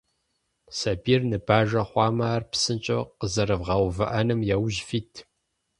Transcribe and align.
Сабийр 0.77 1.21
ныбажэ 1.29 1.81
хъуамэ, 1.89 2.25
ар 2.35 2.43
псынщӏэу 2.51 3.03
къэзэрывгъэувыӏэным 3.19 4.39
яужь 4.55 4.79
фит. 4.87 5.13